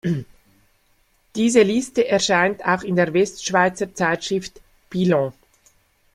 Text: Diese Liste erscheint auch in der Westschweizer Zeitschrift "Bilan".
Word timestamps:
Diese 1.35 1.61
Liste 1.61 2.07
erscheint 2.07 2.65
auch 2.65 2.81
in 2.81 2.95
der 2.95 3.13
Westschweizer 3.13 3.93
Zeitschrift 3.93 4.59
"Bilan". 4.89 5.31